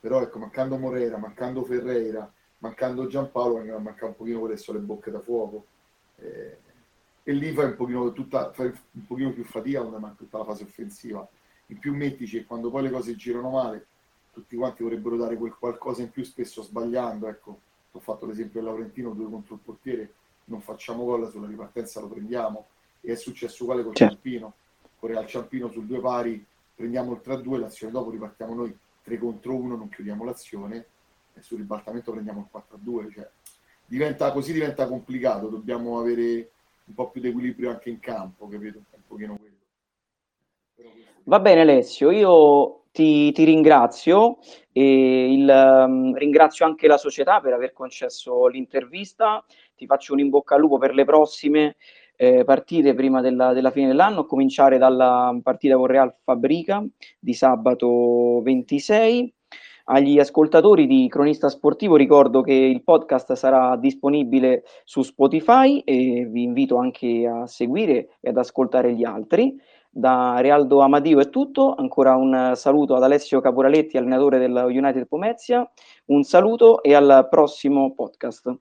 Però 0.00 0.22
ecco, 0.22 0.38
mancando 0.38 0.78
Morera, 0.78 1.18
mancando 1.18 1.64
Ferreira, 1.64 2.30
mancando 2.58 3.06
Giampaolo, 3.06 3.56
vengono 3.56 3.76
a 3.76 3.80
mancare 3.80 4.06
un 4.06 4.16
pochino 4.16 4.44
adesso 4.44 4.72
le 4.72 4.78
bocche 4.78 5.10
da 5.10 5.20
fuoco. 5.20 5.66
Eh, 6.16 6.58
e 7.24 7.32
lì 7.32 7.52
fai 7.52 7.66
un 7.66 7.76
pochino, 7.76 8.12
tutta, 8.12 8.52
fai 8.52 8.72
un 8.92 9.06
pochino 9.06 9.32
più 9.32 9.44
fatica 9.44 9.80
quando 9.80 9.98
manca 9.98 10.16
tutta 10.16 10.38
la 10.38 10.44
fase 10.44 10.64
offensiva. 10.64 11.26
In 11.66 11.78
più 11.78 11.94
mettici 11.94 12.38
e 12.38 12.44
quando 12.44 12.70
poi 12.70 12.82
le 12.82 12.90
cose 12.90 13.16
girano 13.16 13.50
male, 13.50 13.86
tutti 14.34 14.56
quanti 14.56 14.82
vorrebbero 14.82 15.16
dare 15.16 15.36
quel 15.36 15.54
qualcosa 15.54 16.02
in 16.02 16.10
più, 16.10 16.24
spesso 16.24 16.62
sbagliando. 16.62 17.28
Ecco, 17.28 17.60
ho 17.92 18.00
fatto 18.00 18.26
l'esempio 18.26 18.60
del 18.60 18.68
Laurentino, 18.68 19.12
due 19.12 19.30
contro 19.30 19.54
il 19.54 19.60
portiere, 19.64 20.12
non 20.46 20.60
facciamo 20.60 21.04
gol, 21.04 21.30
sulla 21.30 21.46
ripartenza 21.46 22.00
lo 22.00 22.08
prendiamo. 22.08 22.66
E 23.00 23.12
è 23.12 23.16
successo 23.16 23.62
uguale 23.62 23.82
col 23.82 23.94
certo. 23.94 24.14
Ciampino. 24.14 24.54
Con 24.98 25.08
Real 25.10 25.26
Ciampino 25.26 25.70
sul 25.70 25.86
due 25.86 26.00
pari, 26.00 26.44
prendiamo 26.74 27.12
il 27.12 27.20
3-2, 27.24 27.58
l'azione 27.58 27.92
dopo 27.92 28.10
ripartiamo 28.10 28.54
noi 28.54 28.76
3 29.02 29.18
contro 29.18 29.54
1, 29.54 29.76
non 29.76 29.88
chiudiamo 29.88 30.24
l'azione 30.24 30.86
e 31.34 31.42
sul 31.42 31.58
ribaltamento 31.58 32.10
prendiamo 32.10 32.48
il 32.52 32.60
4-2. 32.84 33.12
Cioè, 33.12 33.28
diventa, 33.86 34.32
così 34.32 34.52
diventa 34.52 34.88
complicato, 34.88 35.48
dobbiamo 35.48 35.98
avere 35.98 36.50
un 36.86 36.94
po' 36.94 37.10
più 37.10 37.20
di 37.20 37.28
equilibrio 37.28 37.70
anche 37.70 37.90
in 37.90 38.00
campo, 38.00 38.48
capito? 38.48 38.78
Un 38.78 39.00
pochino 39.06 39.36
quello. 39.36 39.52
Va 41.24 41.40
bene 41.40 41.62
Alessio, 41.62 42.10
io 42.10 42.83
ti, 42.94 43.32
ti 43.32 43.42
ringrazio 43.42 44.38
e 44.70 45.32
il, 45.32 45.48
um, 45.48 46.14
ringrazio 46.14 46.64
anche 46.64 46.86
la 46.86 46.96
società 46.96 47.40
per 47.40 47.52
aver 47.52 47.72
concesso 47.72 48.46
l'intervista, 48.46 49.44
ti 49.74 49.84
faccio 49.84 50.12
un 50.12 50.20
in 50.20 50.28
bocca 50.28 50.54
al 50.54 50.60
lupo 50.60 50.78
per 50.78 50.94
le 50.94 51.04
prossime 51.04 51.74
eh, 52.14 52.44
partite 52.44 52.94
prima 52.94 53.20
della, 53.20 53.52
della, 53.52 53.72
fine 53.72 53.88
dell'anno, 53.88 54.20
a 54.20 54.26
cominciare 54.26 54.78
dalla 54.78 55.36
partita 55.42 55.74
con 55.74 55.86
Real 55.86 56.14
Fabrica 56.22 56.86
di 57.18 57.34
sabato 57.34 58.40
26. 58.42 59.34
Agli 59.86 60.20
ascoltatori 60.20 60.86
di 60.86 61.08
Cronista 61.10 61.48
Sportivo 61.48 61.96
ricordo 61.96 62.42
che 62.42 62.54
il 62.54 62.84
podcast 62.84 63.32
sarà 63.32 63.76
disponibile 63.76 64.62
su 64.84 65.02
Spotify 65.02 65.80
e 65.80 66.26
vi 66.30 66.44
invito 66.44 66.76
anche 66.76 67.26
a 67.26 67.46
seguire 67.48 68.16
e 68.20 68.30
ad 68.30 68.38
ascoltare 68.38 68.94
gli 68.94 69.04
altri. 69.04 69.60
Da 69.96 70.40
Realdo 70.40 70.80
Amadio 70.80 71.20
è 71.20 71.30
tutto, 71.30 71.72
ancora 71.76 72.16
un 72.16 72.54
saluto 72.56 72.96
ad 72.96 73.04
Alessio 73.04 73.40
Caporaletti, 73.40 73.96
allenatore 73.96 74.40
del 74.40 74.50
United 74.66 75.06
Pomezia, 75.06 75.64
un 76.06 76.24
saluto 76.24 76.82
e 76.82 76.94
al 76.94 77.28
prossimo 77.30 77.94
podcast. 77.94 78.52